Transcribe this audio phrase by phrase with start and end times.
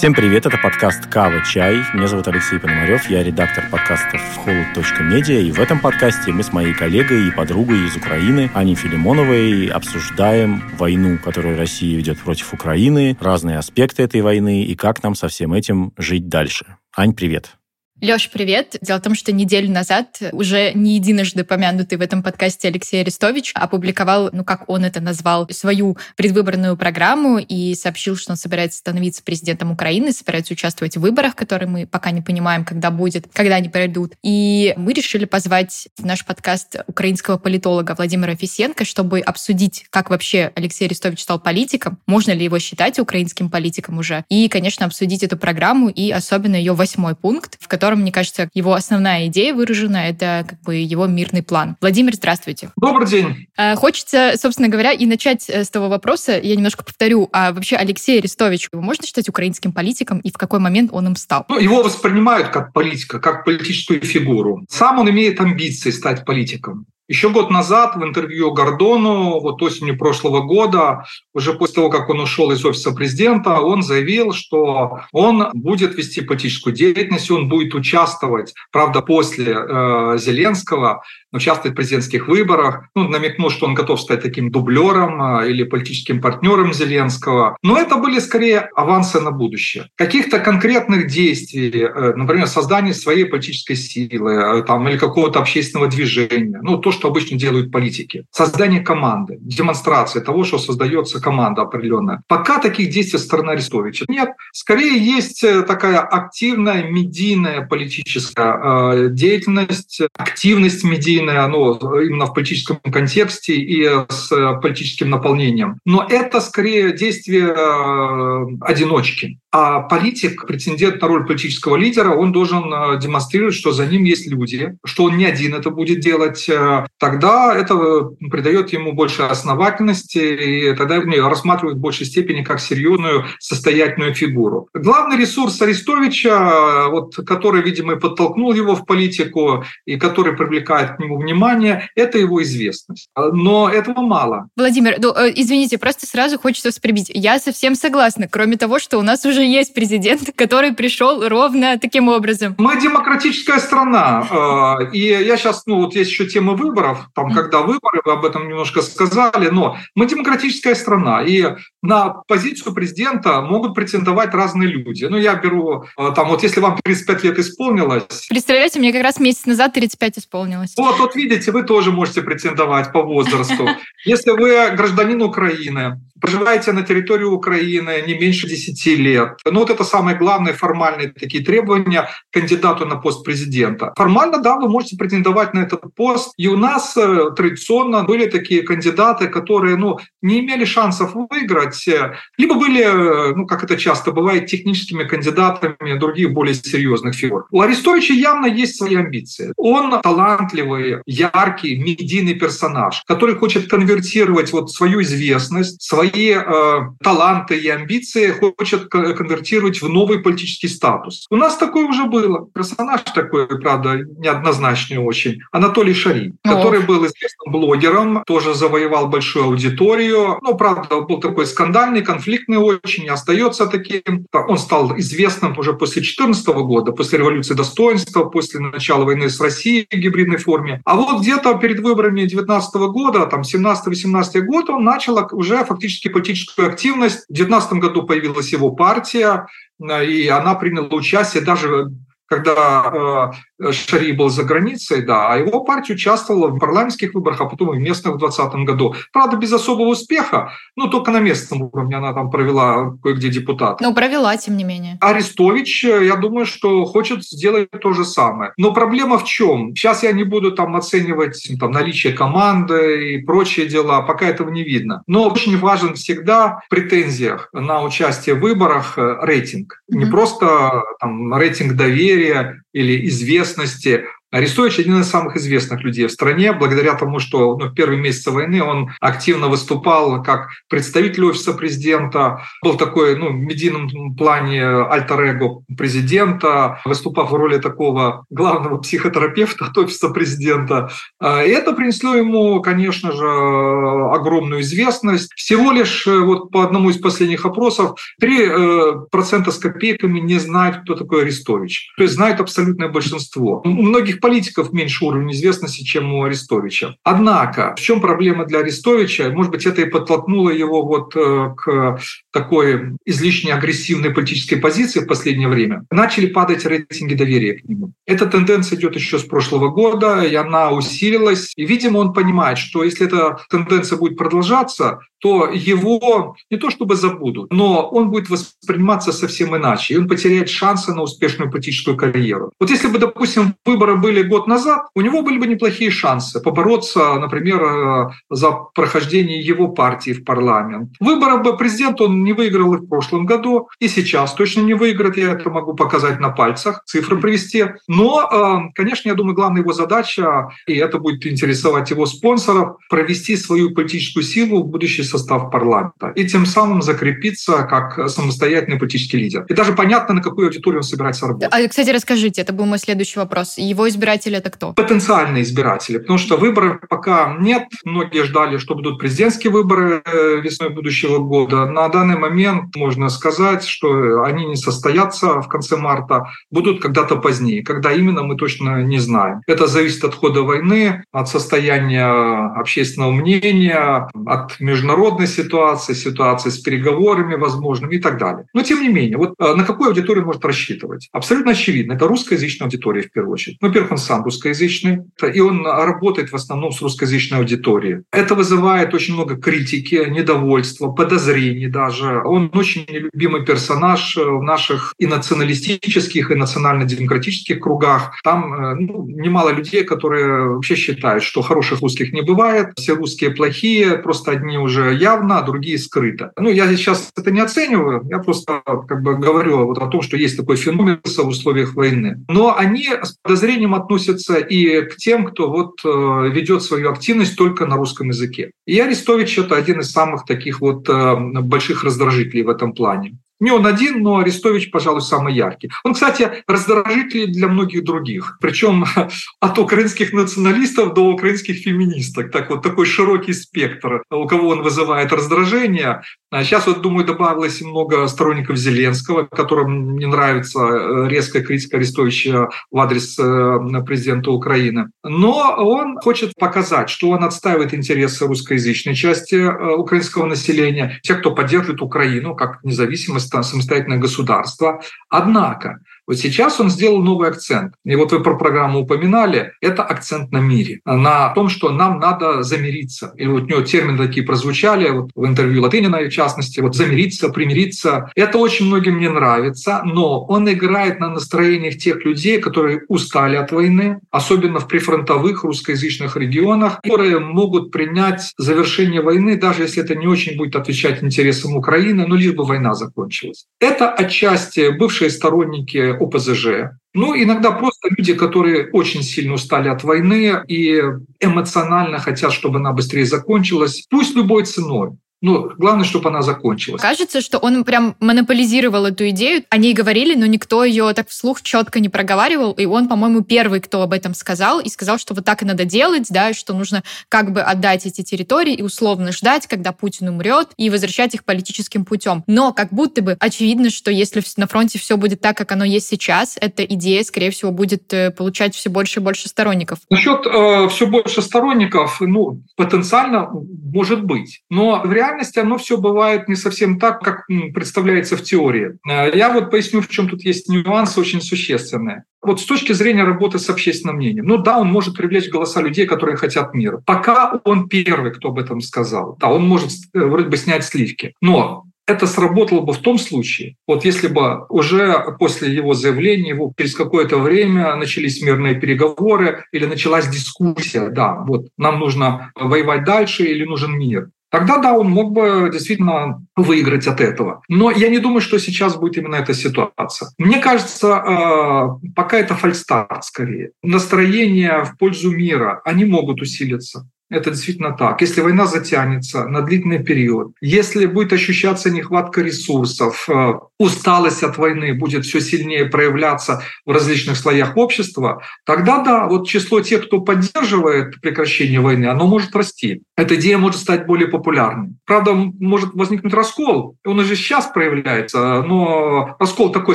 [0.00, 1.44] Всем привет, это подкаст «Кава.
[1.44, 1.76] Чай».
[1.92, 6.72] Меня зовут Алексей Пономарев, я редактор подкастов холод.медиа, и в этом подкасте мы с моей
[6.72, 13.58] коллегой и подругой из Украины Аней Филимоновой обсуждаем войну, которую Россия ведет против Украины, разные
[13.58, 16.64] аспекты этой войны и как нам со всем этим жить дальше.
[16.96, 17.59] Ань, привет.
[18.02, 18.78] Леш, привет.
[18.80, 23.52] Дело в том, что неделю назад уже не единожды помянутый в этом подкасте Алексей Арестович
[23.54, 29.22] опубликовал, ну как он это назвал, свою предвыборную программу и сообщил, что он собирается становиться
[29.22, 33.68] президентом Украины, собирается участвовать в выборах, которые мы пока не понимаем, когда будет, когда они
[33.68, 34.14] пройдут.
[34.22, 40.52] И мы решили позвать в наш подкаст украинского политолога Владимира Фисенко, чтобы обсудить, как вообще
[40.54, 45.36] Алексей Арестович стал политиком, можно ли его считать украинским политиком уже, и, конечно, обсудить эту
[45.36, 49.96] программу и особенно ее восьмой пункт, в котором котором, мне кажется, его основная идея выражена,
[49.96, 51.76] это как бы его мирный план.
[51.80, 52.70] Владимир, здравствуйте.
[52.76, 53.48] Добрый день.
[53.56, 57.74] Э, хочется, собственно говоря, и начать э, с того вопроса, я немножко повторю, а вообще
[57.74, 61.46] Алексей Арестович, его можно считать украинским политиком, и в какой момент он им стал?
[61.48, 64.64] Ну, его воспринимают как политика, как политическую фигуру.
[64.68, 66.86] Сам он имеет амбиции стать политиком.
[67.10, 72.20] Еще год назад в интервью Гордону, вот осенью прошлого года, уже после того, как он
[72.20, 78.54] ушел из офиса президента, он заявил, что он будет вести политическую деятельность, он будет участвовать,
[78.70, 82.84] правда, после э, Зеленского, участвовать в президентских выборах.
[82.94, 87.56] Ну, намекнул, что он готов стать таким дублером э, или политическим партнером Зеленского.
[87.64, 89.88] Но это были скорее авансы на будущее.
[89.96, 96.60] Каких-то конкретных действий, э, например, создание своей политической силы э, там, или какого-то общественного движения,
[96.62, 98.24] ну, то, что обычно делают политики.
[98.30, 102.22] Создание команды, демонстрация того, что создается команда определенная.
[102.28, 104.30] Пока таких действий со стороны Арестовича нет.
[104.52, 112.76] Скорее есть э, такая активная медийная политическая э, деятельность, активность медийная, ну, именно в политическом
[112.76, 114.28] контексте и с
[114.62, 115.78] политическим наполнением.
[115.86, 119.38] Но это скорее действие э, одиночки.
[119.52, 124.30] А политик, претендент на роль политического лидера, он должен э, демонстрировать, что за ним есть
[124.30, 126.48] люди, что он не один это будет делать.
[126.90, 132.42] Э, тогда это э, придает ему больше основательности, и тогда его рассматривают в большей степени
[132.42, 134.68] как серьезную состоятельную фигуру.
[134.74, 141.18] Главный ресурс Арестовича, вот, который, видимо, подтолкнул его в политику, и который привлекает к нему
[141.18, 143.08] внимание, это его известность.
[143.16, 144.48] Но этого мало.
[144.56, 147.10] Владимир, ну, извините, просто сразу хочется вспомнить.
[147.12, 148.28] Я совсем согласна.
[148.28, 152.54] Кроме того, что у нас уже есть президент, который пришел ровно таким образом.
[152.58, 154.78] Мы демократическая страна.
[154.80, 156.79] Э, и я сейчас, ну вот есть еще тема выборов,
[157.14, 161.22] там, когда выборы, вы об этом немножко сказали, но мы демократическая страна.
[161.22, 161.44] И
[161.82, 165.04] на позицию президента могут претендовать разные люди.
[165.04, 168.26] Ну, я беру, э, там, вот если вам 35 лет исполнилось...
[168.28, 170.74] Представляете, мне как раз месяц назад 35 исполнилось.
[170.76, 173.68] Вот, вот видите, вы тоже можете претендовать по возрасту.
[174.04, 179.38] Если вы гражданин Украины, проживаете на территории Украины не меньше 10 лет.
[179.44, 183.92] Ну вот это самые главные формальные такие требования кандидату на пост президента.
[183.96, 186.32] Формально, да, вы можете претендовать на этот пост.
[186.36, 192.14] И у нас э, традиционно были такие кандидаты, которые ну, не имели шансов выиграть, э,
[192.38, 197.46] либо были, э, ну как это часто бывает, техническими кандидатами других более серьезных фигур.
[197.50, 199.52] У Арестовича явно есть свои амбиции.
[199.56, 207.68] Он талантливый, яркий, медийный персонаж, который хочет конвертировать вот свою известность, свои э, таланты и
[207.68, 211.26] амбиции хочет конвертировать в новый политический статус.
[211.30, 212.48] У нас такое уже было.
[212.54, 215.40] Персонаж такой, правда, неоднозначный очень.
[215.52, 216.49] Анатолий Шари, О.
[216.56, 220.38] который был известным блогером, тоже завоевал большую аудиторию.
[220.42, 224.26] Ну, правда, был такой скандальный, конфликтный очень, и остается таким.
[224.32, 229.86] Он стал известным уже после 2014 года, после революции достоинства, после начала войны с Россией
[229.90, 230.80] в гибридной форме.
[230.84, 236.68] А вот где-то перед выборами 2019 года, там 17-18 год, он начал уже фактически политическую
[236.68, 237.24] активность.
[237.28, 239.46] В 2019 году появилась его партия,
[239.80, 241.90] э, и она приняла участие даже
[242.30, 247.46] когда э, Шари был за границей, да, а его партия участвовала в парламентских выборах, а
[247.46, 248.94] потом и в местных в 2020 году.
[249.12, 253.80] Правда, без особого успеха, но только на местном уровне она там провела кое-где депутат.
[253.80, 254.96] Ну, провела, тем не менее.
[255.00, 258.52] Арестович, э, я думаю, что хочет сделать то же самое.
[258.56, 259.74] Но проблема в чем?
[259.74, 264.62] Сейчас я не буду там оценивать там, наличие команды и прочие дела, пока этого не
[264.62, 265.02] видно.
[265.08, 269.82] Но очень важен всегда в претензиях на участие в выборах э, рейтинг.
[269.90, 269.98] Mm-hmm.
[269.98, 276.12] Не просто там рейтинг доверия, доверия или известности, Арестович один из самых известных людей в
[276.12, 281.52] стране, благодаря тому, что ну, в первые месяцы войны он активно выступал как представитель офиса
[281.52, 289.66] президента, был такой ну, в медийном плане альтер-эго президента, выступав в роли такого главного психотерапевта
[289.66, 290.90] от офиса президента.
[291.18, 295.32] А, и это принесло ему, конечно же, огромную известность.
[295.34, 300.82] Всего лишь э, вот по одному из последних опросов 3% э, с копейками не знают,
[300.82, 301.92] кто такой Арестович.
[301.96, 303.62] То есть знают абсолютное большинство.
[303.64, 306.96] У многих политиков меньше уровень известности, чем у Арестовича.
[307.02, 309.30] Однако, в чем проблема для Арестовича?
[309.30, 311.98] Может быть, это и подтолкнуло его вот э, к
[312.32, 315.84] такой излишне агрессивной политической позиции в последнее время.
[315.90, 317.92] Начали падать рейтинги доверия к нему.
[318.06, 321.52] Эта тенденция идет еще с прошлого года, и она усилилась.
[321.56, 326.96] И, видимо, он понимает, что если эта тенденция будет продолжаться, то его не то чтобы
[326.96, 332.52] забудут, но он будет восприниматься совсем иначе, и он потеряет шансы на успешную политическую карьеру.
[332.58, 337.14] Вот если бы, допустим, выборы были год назад, у него были бы неплохие шансы побороться,
[337.14, 340.90] например, э, за прохождение его партии в парламент.
[341.00, 345.16] Выборы бы президент он не выиграл и в прошлом году, и сейчас точно не выиграет,
[345.16, 347.64] я это могу показать на пальцах, цифры привести.
[347.88, 353.36] Но, э, конечно, я думаю, главная его задача, и это будет интересовать его спонсоров, провести
[353.36, 359.44] свою политическую силу в будущей состав парламента и тем самым закрепиться как самостоятельный политический лидер.
[359.48, 361.50] И даже понятно, на какую аудиторию он собирается работать.
[361.52, 363.58] А, кстати, расскажите, это был мой следующий вопрос.
[363.58, 364.72] Его избиратели это кто?
[364.72, 367.64] Потенциальные избиратели, потому что выборов пока нет.
[367.84, 371.66] Многие ждали, что будут президентские выборы э, весной будущего года.
[371.66, 377.62] На данный момент можно сказать, что они не состоятся в конце марта, будут когда-то позднее.
[377.62, 379.42] Когда именно, мы точно не знаем.
[379.46, 387.34] Это зависит от хода войны, от состояния общественного мнения, от международной ситуации, ситуации с переговорами
[387.34, 388.46] возможными и так далее.
[388.54, 391.08] Но тем не менее, вот э, на какую аудиторию может рассчитывать?
[391.12, 393.58] Абсолютно очевидно, это русскоязычная аудитория в первую очередь.
[393.60, 395.00] Во-первых, он сам русскоязычный,
[395.34, 398.02] и он работает в основном с русскоязычной аудиторией.
[398.12, 402.22] Это вызывает очень много критики, недовольства, подозрений даже.
[402.24, 408.12] Он очень нелюбимый персонаж в наших и националистических, и национально-демократических кругах.
[408.22, 413.30] Там э, ну, немало людей, которые вообще считают, что хороших русских не бывает, все русские
[413.30, 416.32] плохие, просто одни уже явно, а другие скрыто.
[416.36, 420.16] Ну, я сейчас это не оцениваю, я просто как бы говорю вот о том, что
[420.16, 422.24] есть такой феномен в условиях войны.
[422.28, 427.66] Но они с подозрением относятся и к тем, кто вот э, ведет свою активность только
[427.66, 428.52] на русском языке.
[428.66, 433.18] И Арестович— это один из самых таких вот э, больших раздражителей в этом плане.
[433.40, 435.70] Не он один, но Арестович, пожалуй, самый яркий.
[435.82, 438.36] Он, кстати, раздражитель для многих других.
[438.40, 438.84] Причем
[439.40, 442.30] от украинских националистов до украинских феминисток.
[442.30, 446.02] Так вот, такой широкий спектр, у кого он вызывает раздражение.
[446.32, 452.78] Сейчас, вот, думаю, добавилось много сторонников Зеленского, которым не нравится э, резкая критика Арестовича в
[452.78, 454.90] адрес э, президента Украины.
[455.02, 461.34] Но он хочет показать, что он отстаивает интересы русскоязычной части э, украинского населения, тех, кто
[461.34, 464.80] поддерживает Украину как независимость самостоятельное государство.
[465.08, 467.74] Однако вот сейчас он сделал новый акцент.
[467.84, 469.52] И вот вы про программу упоминали.
[469.60, 473.12] Это акцент на мире, на том, что нам надо замириться.
[473.16, 477.28] И вот у него термины такие прозвучали вот в интервью Латынина, в частности, вот замириться,
[477.28, 478.10] примириться.
[478.16, 483.52] Это очень многим не нравится, но он играет на настроениях тех людей, которые устали от
[483.52, 490.08] войны, особенно в прифронтовых русскоязычных регионах, которые могут принять завершение войны, даже если это не
[490.08, 493.46] очень будет отвечать интересам Украины, но лишь бы война закончилась.
[493.60, 496.70] Это отчасти бывшие сторонники ОПЗЖ.
[496.94, 500.82] Ну, иногда просто люди, которые очень сильно устали от войны и
[501.20, 504.96] эмоционально хотят, чтобы она быстрее закончилась, пусть любой ценой.
[505.22, 506.80] Ну, главное, чтобы она закончилась.
[506.80, 509.44] Кажется, что он прям монополизировал эту идею.
[509.50, 512.52] О ней говорили, но никто ее так вслух четко не проговаривал.
[512.52, 514.60] И он, по-моему, первый, кто об этом сказал.
[514.60, 518.02] И сказал, что вот так и надо делать, да, что нужно как бы отдать эти
[518.02, 522.24] территории и условно ждать, когда Путин умрет, и возвращать их политическим путем.
[522.26, 525.86] Но как будто бы очевидно, что если на фронте все будет так, как оно есть
[525.86, 529.80] сейчас, эта идея, скорее всего, будет э, получать все больше и больше сторонников.
[529.90, 534.42] Насчет э, все больше сторонников, ну, потенциально может быть.
[534.48, 538.78] Но в реальности реальности оно все бывает не совсем так, как представляется в теории.
[538.88, 542.04] Э, я вот поясню, в чем тут есть нюансы очень существенные.
[542.22, 545.86] Вот с точки зрения работы с общественным мнением, ну да, он может привлечь голоса людей,
[545.86, 546.82] которые хотят мира.
[546.86, 549.16] Пока он первый, кто об этом сказал.
[549.18, 551.14] Да, он может э, вроде бы снять сливки.
[551.20, 556.52] Но это сработало бы в том случае, вот если бы уже после его заявления, его
[556.56, 563.24] через какое-то время начались мирные переговоры или началась дискуссия, да, вот нам нужно воевать дальше
[563.24, 564.10] или нужен мир.
[564.30, 567.42] Тогда да, он мог бы действительно выиграть от этого.
[567.48, 570.10] Но я не думаю, что сейчас будет именно эта ситуация.
[570.18, 573.50] Мне кажется, э, пока это фальстарт скорее.
[573.62, 576.88] Настроения в пользу мира, они могут усилиться.
[577.10, 578.00] Это действительно так.
[578.00, 584.74] Если война затянется на длительный период, если будет ощущаться нехватка ресурсов, э, усталость от войны
[584.74, 591.00] будет все сильнее проявляться в различных слоях общества, тогда да, вот число тех, кто поддерживает
[591.00, 592.82] прекращение войны, оно может расти.
[592.96, 594.74] Эта идея может стать более популярной.
[594.86, 599.74] Правда, может возникнуть раскол, он уже сейчас проявляется, но раскол такой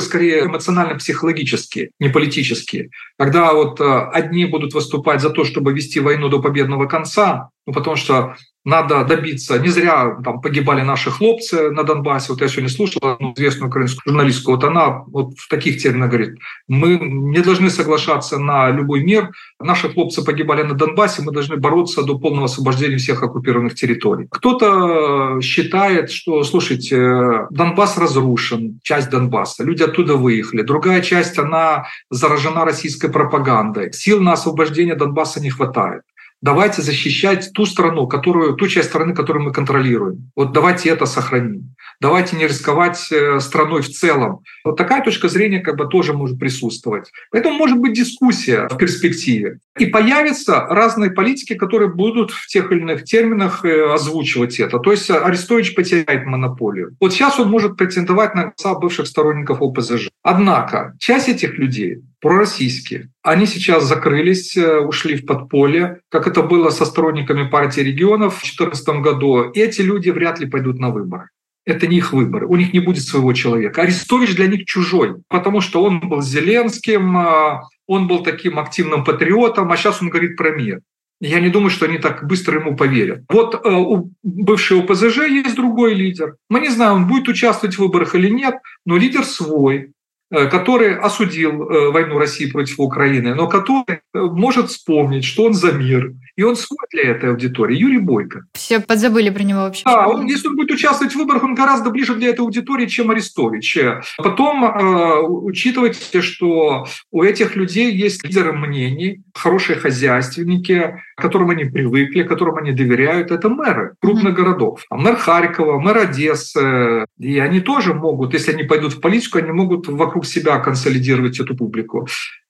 [0.00, 2.90] скорее эмоционально-психологический, не политический.
[3.18, 7.25] Когда вот э, одни будут выступать за то, чтобы вести войну до победного конца,
[7.66, 9.58] ну, потому что надо добиться.
[9.60, 12.32] Не зря там погибали наши хлопцы на Донбассе.
[12.32, 14.50] Вот я сегодня слушал одну известную украинскую журналистку.
[14.50, 19.30] Вот она вот в таких терминах говорит, мы не должны соглашаться на любой мир.
[19.60, 24.26] Наши хлопцы погибали на Донбассе, мы должны бороться до полного освобождения всех оккупированных территорий.
[24.30, 30.62] Кто-то считает, что, слушайте, Донбасс разрушен, часть Донбасса, люди оттуда выехали.
[30.62, 33.92] Другая часть, она заражена российской пропагандой.
[33.92, 36.02] Сил на освобождение Донбасса не хватает
[36.42, 40.30] давайте защищать ту страну, которую, ту часть страны, которую мы контролируем.
[40.36, 41.74] Вот давайте это сохраним.
[42.00, 44.40] Давайте не рисковать э, страной в целом.
[44.64, 47.10] Вот такая точка зрения как бы тоже может присутствовать.
[47.30, 49.60] Поэтому может быть дискуссия в перспективе.
[49.78, 54.78] И появятся разные политики, которые будут в тех или иных терминах э, озвучивать это.
[54.78, 56.94] То есть Арестович потеряет монополию.
[57.00, 60.10] Вот сейчас он может претендовать на голоса бывших сторонников ОПЗЖ.
[60.22, 63.10] Однако часть этих людей пророссийские.
[63.22, 68.42] Они сейчас закрылись, э, ушли в подполье, как это было со сторонниками партии регионов в
[68.42, 69.50] 2014 году.
[69.50, 71.28] И эти люди вряд ли пойдут на выборы.
[71.64, 73.82] Это не их выбор, у них не будет своего человека.
[73.82, 79.72] Арестович для них чужой, потому что он был Зеленским, а, он был таким активным патриотом,
[79.72, 80.80] а сейчас он говорит про мир.
[81.20, 83.24] Я не думаю, что они так быстро ему поверят.
[83.30, 86.36] Вот э, у бывшего ПЗЖ есть другой лидер.
[86.50, 89.92] Мы не знаем, он будет участвовать в выборах или нет, но лидер свой.
[90.28, 95.54] Э, который осудил э, войну России против Украины, но который э, может вспомнить, что он
[95.54, 97.76] за мир, и он свой для этой аудитории.
[97.76, 98.44] Юрий Бойко.
[98.54, 99.84] Все подзабыли про него вообще.
[99.84, 103.10] Да, он, если он будет участвовать в выборах, он гораздо ближе для этой аудитории, чем
[103.10, 103.78] Арестович.
[104.18, 111.64] Потом э, учитывайте, что у этих людей есть лидеры мнений, хорошие хозяйственники, к которым они
[111.64, 113.30] привыкли, которым они доверяют.
[113.30, 114.36] Это мэры крупных mm-hmm.
[114.36, 114.84] городов.
[114.90, 117.06] А мэр Харькова, мэр Одессы.
[117.18, 121.40] И они тоже могут, если они пойдут в политику, они могут вокруг вокруг себя консолидировать
[121.40, 122.06] эту публику.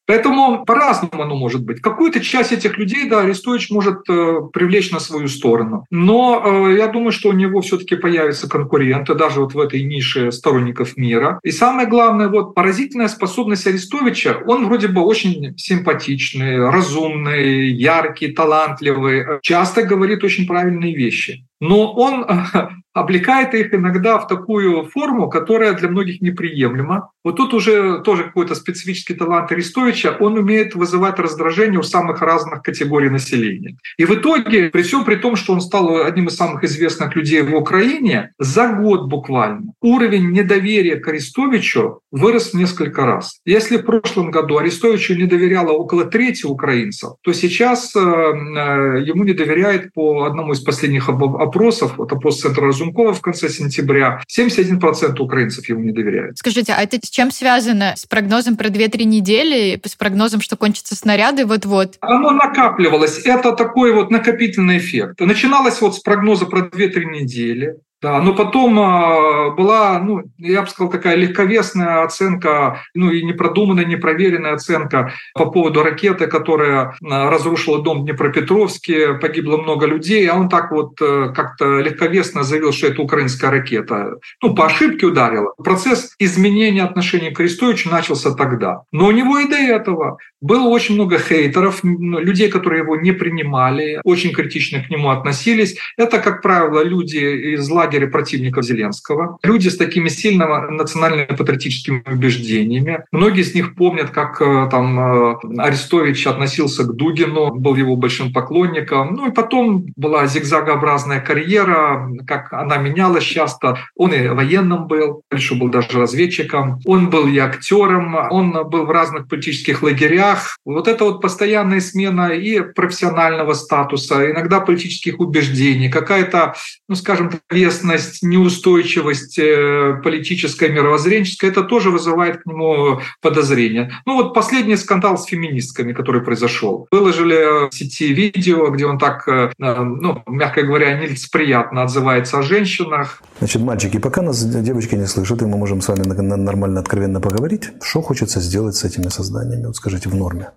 [0.06, 1.80] Поэтому по-разному оно может быть.
[1.80, 5.84] Какую-то часть этих людей, да, Арестович может э, привлечь на свою сторону.
[5.90, 10.30] Но э, я думаю, что у него все-таки появятся конкуренты, даже вот в этой нише
[10.30, 11.40] сторонников мира.
[11.42, 19.24] И самое главное, вот поразительная способность Арестовича, он вроде бы очень симпатичный, разумный, яркий, талантливый,
[19.42, 21.46] часто говорит очень правильные вещи.
[21.60, 22.26] Но он
[22.92, 27.10] облекает их иногда в такую форму, которая для многих неприемлема.
[27.24, 32.62] Вот тут уже тоже какой-то специфический талант Арестовича, он умеет вызывать раздражение у самых разных
[32.62, 33.76] категорий населения.
[33.98, 37.42] И в итоге, при всем при том, что он стал одним из самых известных людей
[37.42, 43.40] в Украине, за год буквально уровень недоверия к Арестовичу вырос несколько раз.
[43.44, 49.24] Если в прошлом году Арестовичу не доверяло около трети украинцев, то сейчас э, э, ему
[49.24, 51.08] не доверяет по одному из последних
[51.46, 56.38] опросов, вот опрос Центра Разумкова в конце сентября, 71% украинцев ему не доверяют.
[56.38, 57.94] Скажите, а это с чем связано?
[57.96, 59.80] С прогнозом про 2-3 недели?
[59.84, 61.96] С прогнозом, что кончатся снаряды вот-вот?
[62.00, 63.24] Оно накапливалось.
[63.24, 65.20] Это такой вот накопительный эффект.
[65.20, 67.76] Начиналось вот с прогноза про 2-3 недели.
[68.06, 73.84] Да, но потом а, была, ну, я бы сказал, такая легковесная оценка, ну и непродуманная,
[73.84, 80.36] непроверенная оценка по поводу ракеты, которая а, разрушила дом в Днепропетровске, погибло много людей, а
[80.36, 84.12] он так вот э, как-то легковесно заявил, что это украинская ракета.
[84.40, 85.54] Ну, по ошибке ударила.
[85.56, 88.82] Процесс изменения отношений к Арестовичу начался тогда.
[88.92, 94.00] Но у него и до этого было очень много хейтеров, людей, которые его не принимали,
[94.04, 95.76] очень критично к нему относились.
[95.96, 103.04] Это, как правило, люди из лагеря противников Зеленского, люди с такими сильными национально-патриотическими убеждениями.
[103.12, 108.32] Многие из них помнят, как э, там э, Арестович относился к Дугину, был его большим
[108.32, 109.14] поклонником.
[109.14, 113.78] Ну и потом была зигзагообразная карьера, как она менялась часто.
[113.94, 116.80] Он и военным был, еще был даже разведчиком.
[116.84, 120.58] Он был и актером, он был в разных политических лагерях.
[120.64, 126.54] Вот это вот постоянная смена и профессионального статуса, иногда политических убеждений, какая-то,
[126.88, 133.92] ну скажем, вес неизвестность, неустойчивость э, политическая, мировоззренческая, это тоже вызывает к нему подозрения.
[134.06, 136.86] Ну вот последний скандал с феминистками, который произошел.
[136.90, 143.22] Выложили в сети видео, где он так, э, ну, мягко говоря, нелицеприятно отзывается о женщинах.
[143.38, 147.70] Значит, мальчики, пока нас девочки не слышат, и мы можем с вами нормально, откровенно поговорить,
[147.82, 149.66] что хочется сделать с этими созданиями?
[149.66, 150.50] Вот скажите, в норме.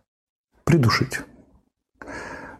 [0.64, 1.20] Придушить.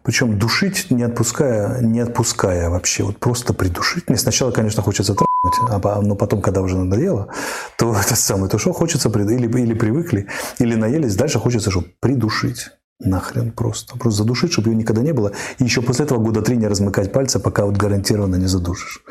[0.02, 4.08] Причем душить, не отпуская, не отпуская вообще, вот просто придушить.
[4.08, 7.28] Мне сначала, конечно, хочется трахнуть, а, но потом, когда уже надоело,
[7.76, 10.26] то это самое, то что хочется, или, или привыкли,
[10.58, 12.70] или наелись, дальше хочется, чтобы придушить.
[13.02, 13.96] Нахрен просто.
[13.96, 15.32] Просто задушить, чтобы ее никогда не было.
[15.58, 19.02] И еще после этого года три не размыкать пальцы, пока вот гарантированно не задушишь.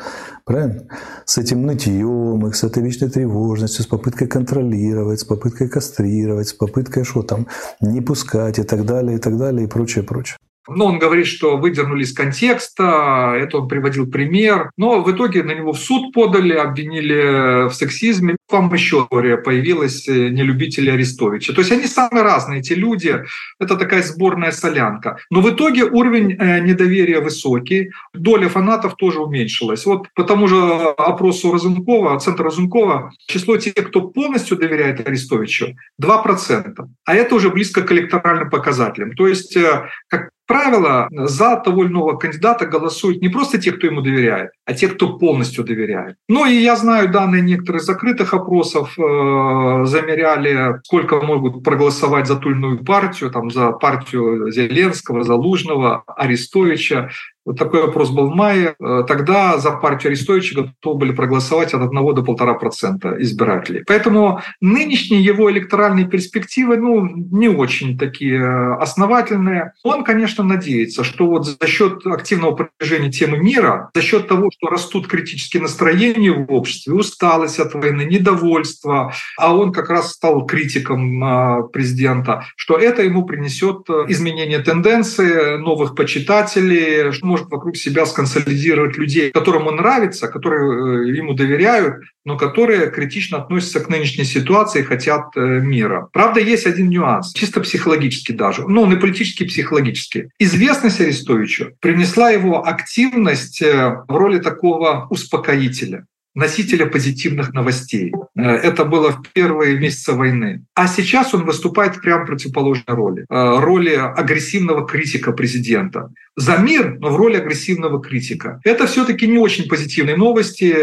[0.44, 0.84] Правильно?
[1.24, 6.52] С этим нытьем, их, с этой вечной тревожностью, с попыткой контролировать, с попыткой кастрировать, с
[6.52, 7.48] попыткой что там,
[7.80, 10.38] не пускать и так далее, и так далее, и прочее, прочее.
[10.68, 14.70] Но он говорит, что выдернули из контекста, это он приводил пример.
[14.76, 18.36] Но в итоге на него в суд подали, обвинили в сексизме.
[18.50, 21.52] Вам еще история появилась э, нелюбители Арестовича.
[21.52, 23.22] То есть они самые разные, эти люди.
[23.58, 25.18] Это такая сборная солянка.
[25.30, 27.90] Но в итоге уровень э, недоверия высокий.
[28.14, 29.86] Доля фанатов тоже уменьшилась.
[29.86, 36.86] Вот по тому же опросу Разумкова, центра Разумкова, число тех, кто полностью доверяет Арестовичу, 2%.
[37.04, 39.12] А это уже близко к электоральным показателям.
[39.12, 43.86] То есть, э, как правило, за того или иного кандидата голосуют не просто те, кто
[43.86, 46.16] ему доверяет, а те, кто полностью доверяет.
[46.28, 52.50] Ну и я знаю данные некоторых закрытых опросов, э, замеряли, сколько могут проголосовать за ту
[52.50, 57.10] или иную партию, там, за партию Зеленского, Залужного, Арестовича.
[57.46, 58.74] Вот такой вопрос был в мае.
[58.78, 63.82] Э, тогда за партию Арестовича готовы были проголосовать от 1 до 1,5% избирателей.
[63.86, 69.72] Поэтому нынешние его электоральные перспективы ну, не очень такие э, основательные.
[69.82, 74.68] Он, конечно, надеется, что вот за счет активного продвижения темы мира, за счет того, что
[74.68, 81.24] растут критические настроения в обществе, усталость от войны, недовольство, а он как раз стал критиком
[81.24, 89.30] э, президента, что это ему принесет изменение тенденции, новых почитателей, может вокруг себя сконсолидировать людей,
[89.30, 94.84] которым он нравится, которые э, ему доверяют, но которые критично относятся к нынешней ситуации и
[94.84, 96.08] хотят э, мира.
[96.12, 100.30] Правда, есть один нюанс, чисто психологически даже, ну, он и политически, и психологически.
[100.38, 108.12] Известность Арестовичу принесла его активность э, в роли такого успокоителя носителя позитивных новостей.
[108.34, 110.64] Это было в первые месяцы войны.
[110.74, 113.26] А сейчас он выступает в прямо противоположной роли.
[113.28, 116.10] Роли агрессивного критика президента.
[116.40, 118.62] За мир, но в роли агрессивного критика.
[118.64, 120.74] Это все-таки не очень позитивные новости,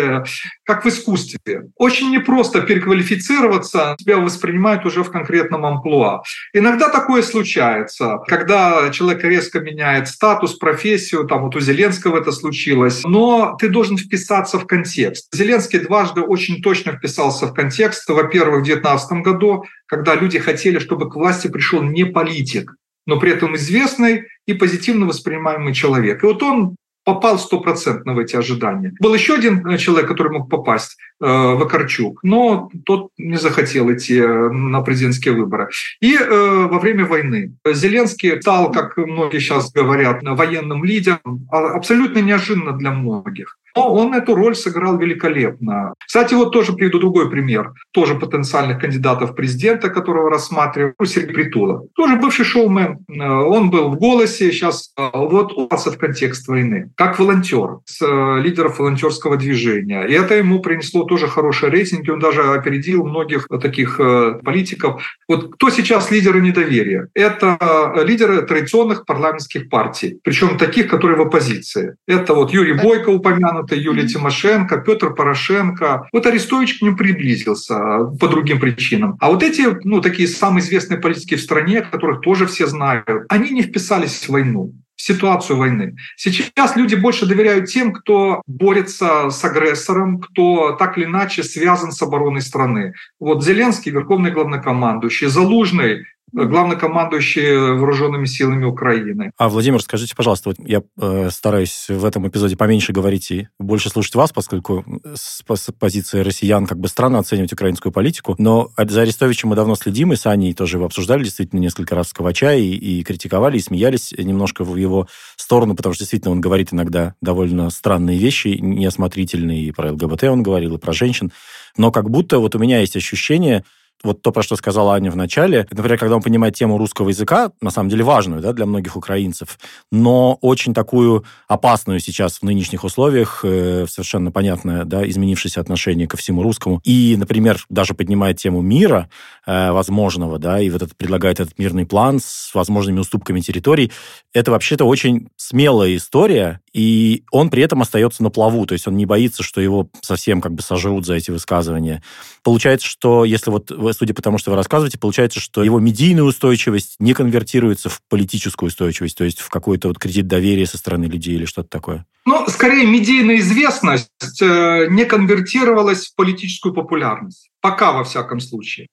[0.64, 1.72] как в искусстве.
[1.78, 6.22] Очень непросто переквалифицироваться, тебя воспринимают уже в конкретном амплуа.
[6.54, 13.02] Иногда такое случается, когда человек резко меняет статус, профессию, там вот у Зеленского это случилось,
[13.04, 15.28] но ты должен вписаться в контекст.
[15.34, 18.08] Зеленский дважды очень точно вписался в контекст.
[18.08, 22.76] Во-первых, в 2019 году, когда люди хотели, чтобы к власти пришел не политик,
[23.08, 26.24] но при этом известный и позитивно воспринимаемый человек.
[26.24, 26.76] И вот он
[27.08, 28.94] попал стопроцентно в эти ожидания.
[29.00, 34.20] Был еще один э, человек, который мог попасть, э, Вакарчук, но тот не захотел идти
[34.20, 35.70] э, на президентские выборы.
[36.02, 42.74] И во время войны Зеленский стал, как многие сейчас говорят, военным лидером, а абсолютно неожиданно
[42.74, 43.58] для многих.
[43.78, 45.94] Но он эту роль сыграл великолепно.
[46.06, 47.74] Кстати, вот тоже приведу другой пример.
[47.92, 51.84] Тоже потенциальных кандидатов в президента, которого рассматриваю, Сергей Притула.
[51.96, 53.00] Тоже бывший шоумен.
[53.10, 56.90] Он был в «Голосе», сейчас вот упался в контекст войны.
[56.96, 60.04] Как волонтер, с э, лидеров волонтерского движения.
[60.04, 62.10] И это ему принесло тоже хорошие рейтинги.
[62.10, 65.02] Он даже опередил многих таких э, политиков.
[65.28, 67.10] Вот кто сейчас лидеры недоверия?
[67.14, 67.58] Это
[68.04, 71.96] лидеры традиционных парламентских партий, причем таких, которые в оппозиции.
[72.08, 76.08] Это вот Юрий Бойко упомянут, это Юлия Тимошенко, Петр Порошенко.
[76.12, 77.78] Вот Арестович к ним приблизился
[78.20, 79.18] по другим причинам.
[79.20, 83.52] А вот эти, ну, такие самые известные политики в стране, которых тоже все знают, они
[83.52, 85.96] не вписались в войну в ситуацию войны.
[86.16, 92.02] Сейчас люди больше доверяют тем, кто борется с агрессором, кто так или иначе связан с
[92.02, 92.94] обороной страны.
[93.20, 99.32] Вот Зеленский, верховный главнокомандующий, Залужный, главнокомандующий вооруженными силами Украины.
[99.38, 103.90] А, Владимир, скажите, пожалуйста, вот я э, стараюсь в этом эпизоде поменьше говорить и больше
[103.90, 104.84] слушать вас, поскольку
[105.16, 109.76] с, с позиции россиян как бы странно оценивать украинскую политику, но за Арестовичем мы давно
[109.76, 113.58] следим, и с Аней тоже его обсуждали действительно несколько раз в Ковача, и, и критиковали,
[113.58, 118.58] и смеялись немножко в его сторону, потому что действительно он говорит иногда довольно странные вещи,
[118.60, 121.32] неосмотрительные, и про ЛГБТ он говорил, и про женщин,
[121.78, 123.64] но как будто вот у меня есть ощущение,
[124.04, 127.52] вот то, про что сказала Аня в начале, например, когда он понимает тему русского языка,
[127.62, 129.58] на самом деле важную да, для многих украинцев,
[129.92, 136.18] но очень такую опасную сейчас в нынешних условиях, э, совершенно понятное, да, изменившееся отношение ко
[136.18, 136.82] всему русскому.
[136.84, 139.10] И, например, даже поднимает тему мира
[139.46, 143.92] э, возможного, да, и вот этот, предлагает этот мирный план с возможными уступками территорий,
[144.34, 148.96] это вообще-то очень смелая история, и он при этом остается на плаву, то есть он
[148.98, 152.04] не боится, что его совсем как бы сожрут за эти высказывания.
[152.44, 156.98] Получается, что если вот, судя по тому, что вы рассказываете, получается, что его медийная устойчивость
[157.00, 161.34] не конвертируется в политическую устойчивость, то есть в какой-то вот кредит доверия со стороны людей
[161.34, 162.06] или что-то такое?
[162.28, 164.12] Ну, скорее, медийная известность
[164.44, 167.50] э, не конвертировалась в политическую популярность.
[167.60, 168.86] Пока, во всяком случае.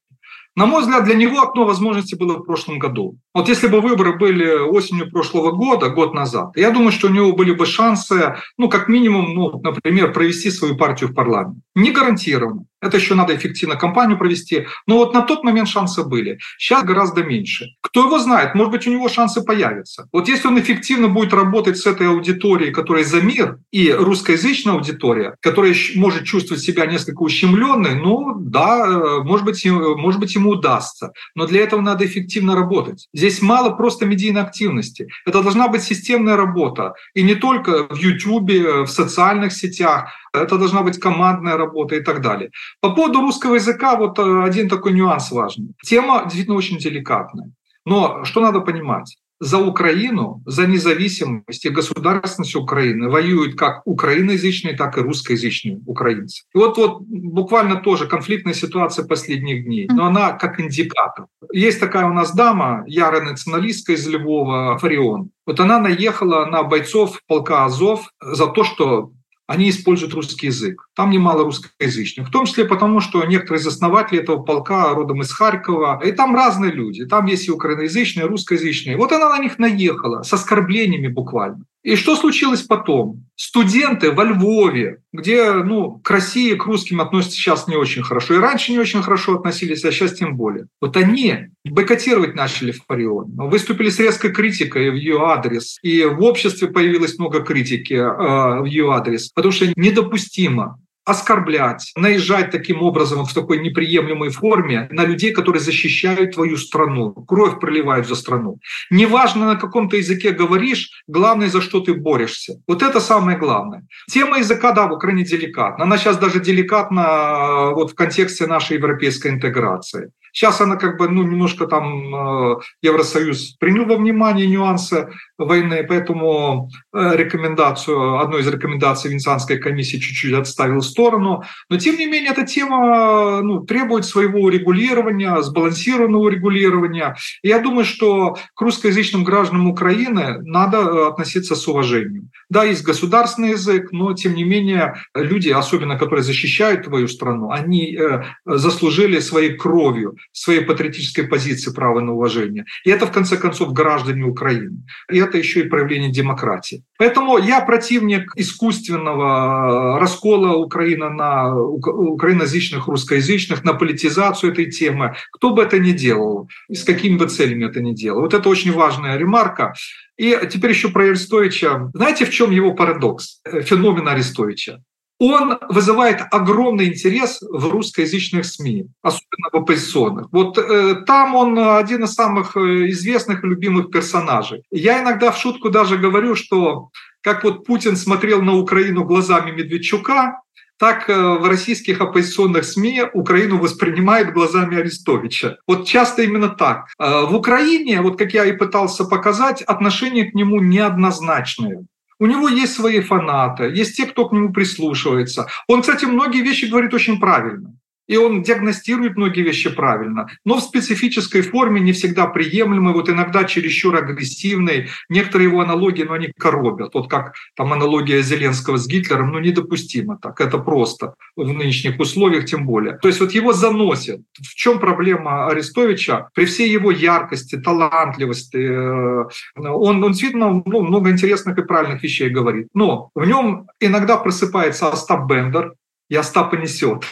[0.56, 3.18] На мой взгляд, для него окно возможностей было в прошлом году.
[3.34, 7.32] Вот если бы выборы были осенью прошлого года, год назад, я думаю, что у него
[7.32, 11.63] были бы шансы, ну, как минимум, ну, например, провести свою партию в парламент.
[11.74, 12.66] Не гарантированно.
[12.84, 14.66] Это еще надо эффективно кампанию провести.
[14.86, 16.38] Но вот на тот момент шансы были.
[16.58, 17.66] Сейчас гораздо меньше.
[17.80, 20.06] Кто его знает, может быть, у него шансы появятся.
[20.12, 25.36] Вот если он эффективно будет работать с этой аудиторией, которая за мир, и русскоязычная аудитория,
[25.40, 31.12] которая может чувствовать себя несколько ущемленной, ну да, э, может быть, может быть, ему удастся.
[31.34, 33.08] Но для этого надо эффективно работать.
[33.14, 35.08] Здесь мало просто медийной активности.
[35.24, 36.92] Это должна быть системная работа.
[37.14, 42.20] И не только в YouTube, в социальных сетях, это должна быть командная работа и так
[42.20, 42.50] далее.
[42.80, 45.74] По поводу русского языка вот э, один такой нюанс важный.
[45.82, 47.50] Тема действительно очень деликатная.
[47.86, 49.16] Но что надо понимать?
[49.40, 56.44] За Украину, за независимость и государственность Украины воюют как украиноязычные, так и русскоязычные украинцы.
[56.54, 61.26] И вот, вот буквально тоже конфликтная ситуация последних дней, но она как индикатор.
[61.52, 65.30] Есть такая у нас дама, ярая националистка из Львова, Фарион.
[65.46, 69.10] Вот она наехала на бойцов полка Азов за то, что
[69.46, 70.88] они используют русский язык.
[70.94, 75.32] Там немало русскоязычных, в том числе потому, что некоторые из основателей этого полка родом из
[75.32, 77.04] Харькова, и там разные люди.
[77.04, 78.96] Там есть и украиноязычные, и русскоязычные.
[78.96, 81.64] Вот она на них наехала с оскорблениями буквально.
[81.84, 83.26] И что случилось потом?
[83.36, 88.38] Студенты во Львове, где ну, к России, к русским относятся сейчас не очень хорошо, и
[88.38, 90.66] раньше не очень хорошо относились, а сейчас тем более.
[90.80, 96.68] Вот они бойкотировать начали Фарион, выступили с резкой критикой в ее адрес, и в обществе
[96.68, 103.34] появилось много критики э, в ее адрес, потому что недопустимо оскорблять, наезжать таким образом в
[103.34, 108.58] такой неприемлемой форме на людей, которые защищают твою страну, кровь проливают за страну.
[108.90, 112.54] Неважно, на каком ты языке говоришь, главное, за что ты борешься.
[112.66, 113.82] Вот это самое главное.
[114.10, 115.84] Тема языка, да, в Украине деликатна.
[115.84, 120.10] Она сейчас даже деликатна э, вот в контексте нашей европейской интеграции.
[120.32, 125.08] Сейчас она как бы ну, немножко там э, Евросоюз принял во внимание нюансы
[125.38, 131.42] войны, поэтому э, рекомендацию, одну из рекомендаций Венецианской комиссии чуть-чуть отставил в сторону.
[131.68, 137.16] Но тем не менее эта тема ну, требует своего урегулирования, сбалансированного урегулирования.
[137.42, 142.30] И я думаю, что к русскоязычным гражданам Украины надо э, относиться с уважением.
[142.48, 147.98] Да, есть государственный язык, но тем не менее люди, особенно которые защищают твою страну, они
[148.44, 152.64] заслужили своей кровью своей патриотической позиции права на уважение.
[152.84, 154.82] И это, в конце концов, граждане Украины.
[155.10, 156.84] И это еще и проявление демократии.
[156.98, 165.14] Поэтому я противник искусственного раскола Украины на украиноязычных, русскоязычных, на политизацию этой темы.
[165.32, 168.20] Кто бы это ни делал, и с какими бы целями это ни делал.
[168.20, 169.74] Вот это очень важная ремарка.
[170.16, 171.90] И теперь еще про Арестовича.
[171.92, 174.80] Знаете, в чем его парадокс, э, феномен Арестовича?
[175.18, 180.28] Он вызывает огромный интерес в русскоязычных СМИ, особенно в оппозиционных.
[180.32, 184.62] Вот э, там он один из самых э, известных и любимых персонажей.
[184.70, 190.40] Я иногда в шутку даже говорю, что как вот Путин смотрел на Украину глазами Медведчука,
[190.78, 195.56] так э, в российских оппозиционных СМИ Украину воспринимают глазами Арестовича.
[195.66, 196.86] Вот часто именно так.
[196.98, 201.86] Э, в Украине, вот как я и пытался показать, отношение к нему неоднозначное.
[202.18, 205.48] У него есть свои фанаты, есть те, кто к нему прислушивается.
[205.68, 207.76] Он, кстати, многие вещи говорит очень правильно.
[208.06, 213.44] И он диагностирует многие вещи правильно, но в специфической форме не всегда приемлемой, вот иногда
[213.44, 214.88] чересчур агрессивной.
[215.08, 216.94] Некоторые его аналогии, но ну, они коробят.
[216.94, 220.40] Вот как там аналогия Зеленского с Гитлером, ну недопустимо так.
[220.40, 222.98] Это просто в нынешних условиях тем более.
[222.98, 224.20] То есть вот его заносят.
[224.34, 226.28] В чем проблема Арестовича?
[226.34, 229.24] При всей его яркости, талантливости, э,
[229.56, 232.68] он, он действительно ну, много интересных и правильных вещей говорит.
[232.74, 235.74] Но в нем иногда просыпается Остап Бендер,
[236.10, 237.04] и Остапа несет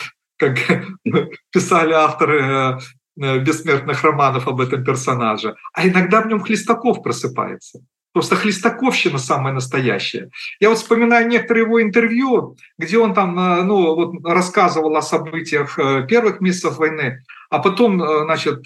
[0.50, 0.58] как
[1.52, 2.78] писали авторы э,
[3.20, 5.54] э, бессмертных романов об этом персонаже.
[5.72, 7.80] А иногда в нем Хлестаков просыпается.
[8.12, 10.28] Просто хлестаковщина самая настоящая.
[10.60, 15.76] Я вот вспоминаю некоторые его интервью, где он там э, ну, вот рассказывал о событиях
[16.08, 18.64] первых месяцев войны, а потом, значит,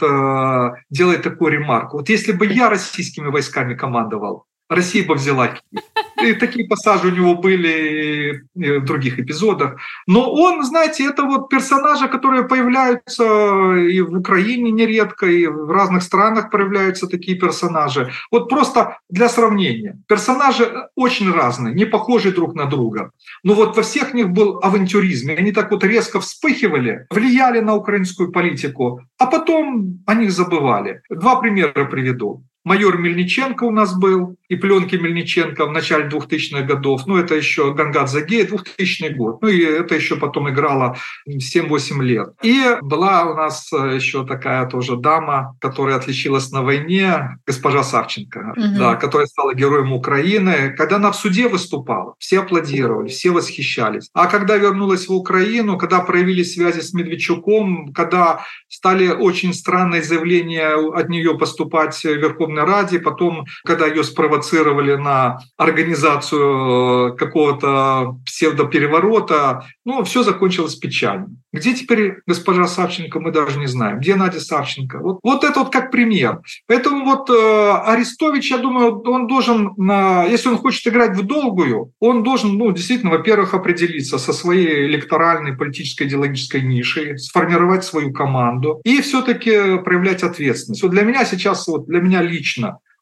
[0.90, 1.98] делает такую ремарку.
[1.98, 5.82] Вот если бы я российскими войсками командовал, Россия бы взяла Киев.
[6.22, 9.76] И такие пассажи у него были в других эпизодах.
[10.07, 13.24] Но он, знаете, это вот персонажи, которые появляются
[13.74, 18.11] и в Украине нередко, и в разных странах появляются такие персонажи.
[18.31, 19.98] Вот просто для сравнения.
[20.09, 23.11] Персонажи очень разные, не похожи друг на друга.
[23.42, 25.31] Но вот во всех них был авантюризм.
[25.31, 31.02] И они так вот резко вспыхивали, влияли на украинскую политику, а потом о них забывали.
[31.11, 37.07] Два примера приведу майор Мельниченко у нас был, и пленки Мельниченко в начале 2000-х годов.
[37.07, 39.40] Ну, это еще Гангадзе Гей, 2000 год.
[39.40, 40.96] Ну, и это еще потом играло
[41.29, 42.35] 7-8 лет.
[42.42, 48.79] И была у нас еще такая тоже дама, которая отличилась на войне, госпожа Савченко, угу.
[48.79, 50.74] да, которая стала героем Украины.
[50.76, 54.11] Когда она в суде выступала, все аплодировали, все восхищались.
[54.12, 60.74] А когда вернулась в Украину, когда проявили связи с Медведчуком, когда стали очень странные заявления
[60.74, 69.66] от нее поступать в Верховный Раде, потом, когда ее спровоцировали на организацию э, какого-то псевдопереворота,
[69.85, 71.29] ну, все закончилось печально.
[71.53, 73.99] Где теперь госпожа Савченко, мы даже не знаем.
[73.99, 74.99] Где Надя Савченко?
[74.99, 76.40] Вот, вот это вот как пример.
[76.66, 81.92] Поэтому вот э, Арестович, я думаю, он должен, на, если он хочет играть в долгую,
[81.99, 88.81] он должен, ну, действительно, во-первых, определиться со своей электоральной политической идеологической нишей, сформировать свою команду
[88.85, 90.83] и все-таки проявлять ответственность.
[90.83, 92.45] Вот для меня сейчас, вот для меня лично,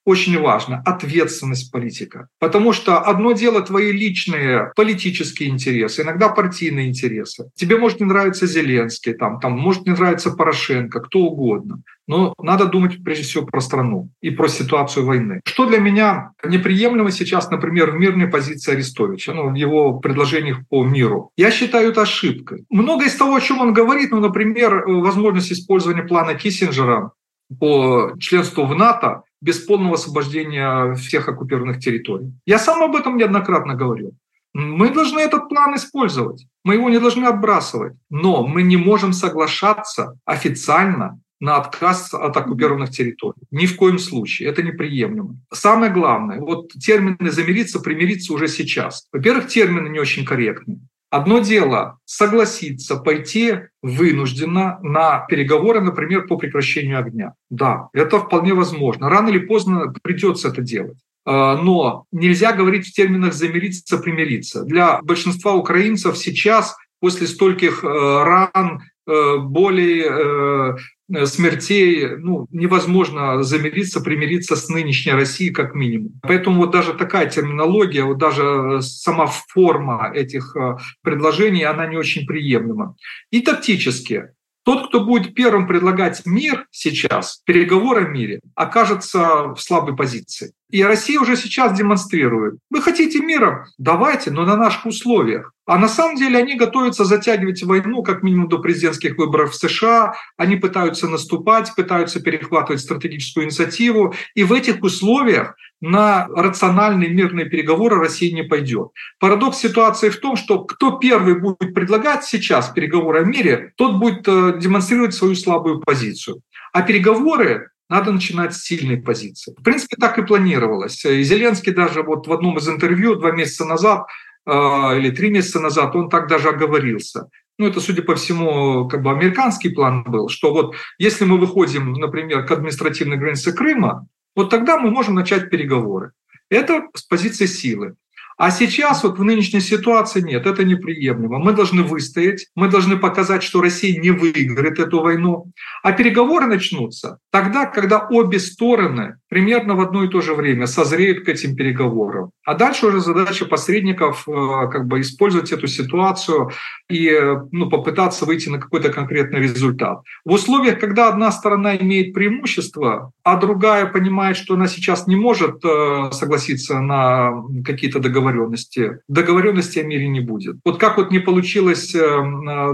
[0.04, 2.28] очень важно– ответственность политика.
[2.38, 7.50] Потому что одно дело твои личные политические интересы, иногда партийные интересы.
[7.54, 11.82] Тебе может не нравиться Зеленский, там, там может не нравиться Порошенко, кто угодно.
[12.06, 15.40] Но надо думать прежде всего про страну и про ситуацию войны.
[15.46, 20.84] Что для меня неприемлемо сейчас, например, в мирной позиции Арестовича, ну, в его предложениях по
[20.84, 21.30] миру.
[21.38, 22.66] Я считаю это ошибкой.
[22.68, 27.12] Многое из того, о чем он говорит, ну, например, возможность использования плана Киссинджера
[27.58, 32.32] по членству в НАТО, без полного освобождения всех оккупированных территорий.
[32.46, 34.12] Я сам об этом неоднократно говорил.
[34.54, 40.16] Мы должны этот план использовать, мы его не должны отбрасывать, но мы не можем соглашаться
[40.24, 43.42] официально на отказ от оккупированных территорий.
[43.50, 44.48] Ни в коем случае.
[44.48, 45.36] Это неприемлемо.
[45.52, 49.08] Самое главное, вот термины «замириться», «примириться» уже сейчас.
[49.12, 50.78] Во-первых, термины не очень корректны.
[51.14, 57.34] Одно дело согласиться пойти вынужденно на переговоры, например, по прекращению огня.
[57.50, 59.08] Да, это вполне возможно.
[59.08, 60.98] Рано или поздно придется это делать.
[61.24, 64.64] А, но нельзя говорить в терминах «замириться», «примириться».
[64.64, 70.76] Для большинства украинцев сейчас, после стольких э, ран, э, более э, Э,
[71.24, 76.12] смертей ну, невозможно замириться, примириться с нынешней Россией как минимум.
[76.22, 82.26] Поэтому вот даже такая терминология, вот даже сама форма этих э, предложений, она не очень
[82.26, 82.96] приемлема.
[83.30, 84.30] И тактически.
[84.64, 90.52] Тот, кто будет первым предлагать мир сейчас, переговоры о мире, окажется в слабой позиции.
[90.74, 92.56] И Россия уже сейчас демонстрирует.
[92.68, 93.68] Вы хотите мира?
[93.78, 95.52] Давайте, но на наших условиях.
[95.66, 100.14] А на самом деле они готовятся затягивать войну как минимум до президентских выборов в США.
[100.36, 104.14] Они пытаются наступать, пытаются перехватывать стратегическую инициативу.
[104.34, 108.88] И в этих условиях на рациональные мирные переговоры Россия не пойдет.
[109.20, 114.26] Парадокс ситуации в том, что кто первый будет предлагать сейчас переговоры о мире, тот будет
[114.26, 116.40] э, демонстрировать свою слабую позицию.
[116.72, 119.54] А переговоры надо начинать с сильной позиции.
[119.56, 121.04] В принципе, так и планировалось.
[121.04, 124.06] И Зеленский даже вот в одном из интервью два месяца назад
[124.46, 124.52] э,
[124.98, 127.28] или три месяца назад он так даже оговорился.
[127.56, 131.92] Ну, это, судя по всему, как бы американский план был, что вот если мы выходим,
[131.92, 136.10] например, к административной границе Крыма, вот тогда мы можем начать переговоры.
[136.50, 137.94] Это с позиции силы.
[138.36, 141.38] А сейчас вот в нынешней ситуации нет, это неприемлемо.
[141.38, 145.52] Мы должны выстоять, мы должны показать, что Россия не выиграет эту войну.
[145.82, 151.24] А переговоры начнутся тогда, когда обе стороны примерно в одно и то же время созреют
[151.24, 152.30] к этим переговорам.
[152.44, 154.32] А дальше уже задача посредников э,
[154.70, 156.50] как бы использовать эту ситуацию
[156.90, 157.10] и
[157.52, 160.02] ну, попытаться выйти на какой-то конкретный результат.
[160.24, 165.64] В условиях, когда одна сторона имеет преимущество, а другая понимает, что она сейчас не может
[165.64, 168.98] э, согласиться на какие-то договоренности.
[169.08, 170.56] Договоренности о мире не будет.
[170.64, 171.98] Вот как вот не получилось э,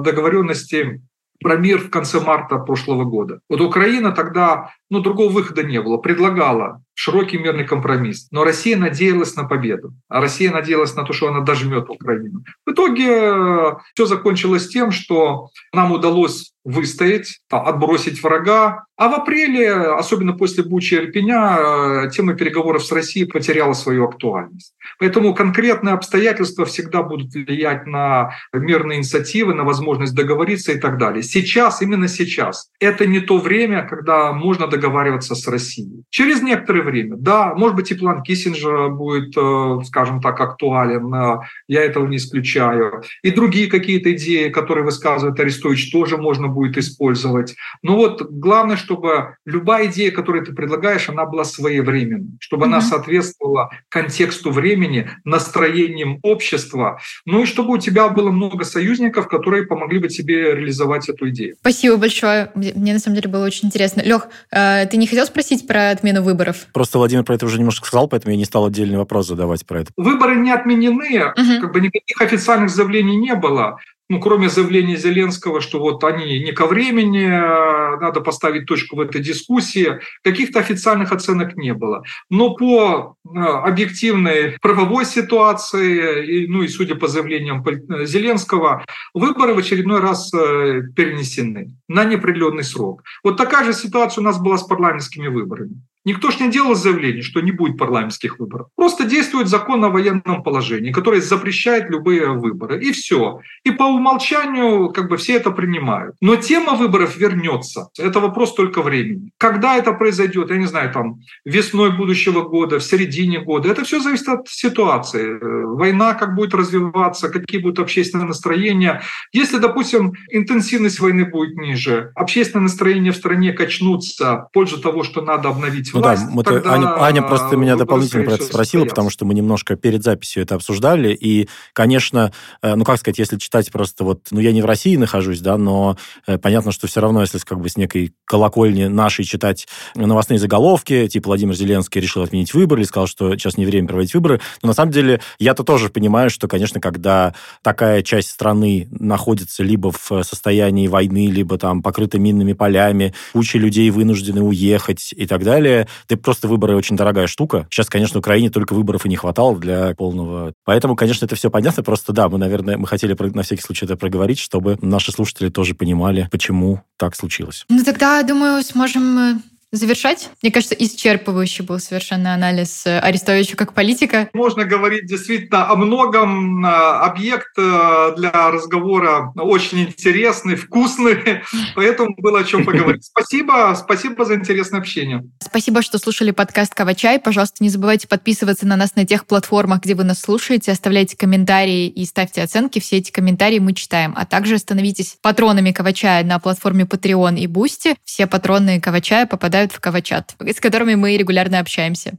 [0.00, 1.00] договоренности
[1.42, 3.40] про мир в конце марта прошлого года.
[3.48, 8.28] Вот Украина тогда, ну, другого выхода не было, предлагала широкий мирный компромисс.
[8.30, 9.94] Но Россия надеялась на победу.
[10.08, 12.44] А Россия надеялась на то, что она дожмет Украину.
[12.66, 18.84] В итоге э, все закончилось тем, что нам удалось выстоять, отбросить врага.
[18.96, 21.56] А в апреле, особенно после Бучи и Ирпеня,
[22.04, 24.74] э, тема переговоров с Россией потеряла свою актуальность.
[24.98, 31.22] Поэтому конкретные обстоятельства всегда будут влиять на мирные инициативы, на возможность договориться и так далее.
[31.22, 36.04] Сейчас, именно сейчас, это не то время, когда можно договариваться с Россией.
[36.10, 41.40] Через некоторое время, да, может быть, и план Киссинджера будет, э, скажем так, актуален, э,
[41.68, 43.02] я этого не исключаю.
[43.22, 47.54] И другие какие-то идеи, которые высказывает Арестович, тоже можно будет использовать.
[47.82, 52.68] Но вот главное, чтобы любая идея, которую ты предлагаешь, она была своевременной, чтобы mm-hmm.
[52.68, 59.66] она соответствовала контексту времени, настроениям общества, ну и чтобы у тебя было много союзников, которые
[59.66, 61.56] помогли бы тебе реализовать эту идею.
[61.60, 62.50] Спасибо большое.
[62.54, 64.02] Мне на самом деле было очень интересно.
[64.02, 64.28] Лех,
[64.78, 66.66] э, ты не хотел спросить про отмену выборов?
[66.72, 69.80] Просто Владимир про это уже немножко сказал, поэтому я не стал отдельный вопрос задавать про
[69.80, 69.92] это.
[69.96, 71.60] Выборы не отменены, угу.
[71.60, 73.78] как бы никаких официальных заявлений не было
[74.10, 79.22] ну, кроме заявления Зеленского, что вот они не ко времени, надо поставить точку в этой
[79.22, 82.02] дискуссии, каких-то официальных оценок не было.
[82.28, 87.64] Но по э, объективной правовой ситуации, ну и судя по заявлениям
[88.04, 93.04] Зеленского, выборы в очередной раз э, перенесены на неопределенный срок.
[93.22, 95.82] Вот такая же ситуация у нас была с парламентскими выборами.
[96.04, 98.68] Никто ж не делал заявление, что не будет парламентских выборов.
[98.74, 102.82] Просто действует закон о военном положении, который запрещает любые выборы.
[102.82, 103.40] И все.
[103.64, 106.16] И по умолчанию как бы все это принимают.
[106.20, 107.88] Но тема выборов вернется.
[107.98, 109.30] Это вопрос только времени.
[109.36, 114.00] Когда это произойдет, я не знаю, там весной будущего года, в середине года, это все
[114.00, 115.38] зависит от ситуации.
[115.76, 119.02] Война как будет развиваться, какие будут общественные настроения.
[119.32, 125.20] Если, допустим, интенсивность войны будет ниже, общественные настроения в стране качнутся в пользу того, что
[125.20, 129.10] надо обновить ну власть, да, мы Аня, Аня просто меня дополнительно про это спросила, потому
[129.10, 133.70] что мы немножко перед записью это обсуждали, и, конечно, э, ну, как сказать, если читать
[133.70, 137.20] просто вот, ну, я не в России нахожусь, да, но э, понятно, что все равно,
[137.20, 142.54] если как бы с некой колокольни нашей читать новостные заголовки, типа Владимир Зеленский решил отменить
[142.54, 145.88] выборы или сказал, что сейчас не время проводить выборы, но на самом деле я-то тоже
[145.88, 152.18] понимаю, что, конечно, когда такая часть страны находится либо в состоянии войны, либо там покрыта
[152.18, 157.66] минными полями, куча людей вынуждены уехать и так далее, да просто выборы очень дорогая штука.
[157.70, 160.52] Сейчас, конечно, Украине только выборов и не хватало для полного.
[160.64, 161.82] Поэтому, конечно, это все понятно.
[161.82, 165.74] Просто да, мы, наверное, мы хотели на всякий случай это проговорить, чтобы наши слушатели тоже
[165.74, 167.64] понимали, почему так случилось.
[167.68, 169.34] Ну тогда, думаю, сможем э,
[169.72, 170.30] завершать?
[170.42, 174.28] Мне кажется, исчерпывающий был совершенно анализ э, Арестовича как политика.
[174.32, 176.64] Можно говорить действительно о многом.
[176.64, 176.68] Э,
[177.00, 181.42] объект э, для разговора очень интересный, вкусный,
[181.76, 183.04] поэтому было о чем поговорить.
[183.04, 185.24] Спасибо, спасибо за интересное общение.
[185.40, 187.20] Спасибо, что слушали подкаст «Кавачай».
[187.20, 191.86] Пожалуйста, не забывайте подписываться на нас на тех платформах, где вы нас слушаете, оставляйте комментарии
[191.86, 192.78] и ставьте оценки.
[192.80, 194.14] Все эти комментарии мы читаем.
[194.16, 197.96] А также становитесь патронами «Кавачая» на платформе Patreon и Boosty.
[198.04, 202.14] Все патроны «Кавачая» попадают попадают в Кавачат, с которыми мы регулярно общаемся.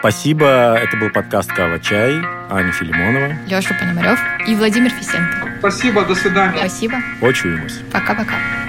[0.00, 0.76] Спасибо.
[0.76, 2.12] Это был подкаст «Кава Чай».
[2.50, 3.34] Аня Филимонова.
[3.46, 5.48] Леша Пономарев и Владимир Фисенко.
[5.60, 6.04] Спасибо.
[6.04, 6.58] До свидания.
[6.58, 6.96] Спасибо.
[7.20, 7.80] Почуемся.
[7.90, 8.63] Пока-пока.